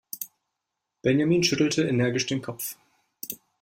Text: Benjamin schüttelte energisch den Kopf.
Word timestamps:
Benjamin 1.03 1.43
schüttelte 1.43 1.83
energisch 1.83 2.25
den 2.25 2.41
Kopf. 2.41 2.75